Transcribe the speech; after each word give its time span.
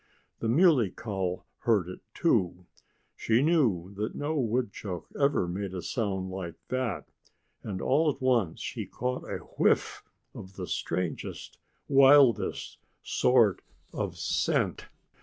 The 0.39 0.47
Muley 0.47 0.89
Cow 0.89 1.43
heard 1.59 1.87
it 1.87 1.99
too. 2.15 2.65
She 3.15 3.43
knew 3.43 3.93
that 3.97 4.15
no 4.15 4.33
woodchuck 4.35 5.05
ever 5.15 5.47
made 5.47 5.75
a 5.75 5.81
sound 5.83 6.31
like 6.31 6.55
that. 6.69 7.05
And 7.61 7.83
all 7.83 8.09
at 8.09 8.19
once 8.19 8.59
she 8.61 8.87
caught 8.87 9.29
a 9.29 9.37
whiff 9.59 10.01
of 10.33 10.55
the 10.55 10.65
strangest, 10.65 11.59
wildest 11.87 12.79
sort 13.03 13.61
of 13.93 14.17
scent. 14.17 14.87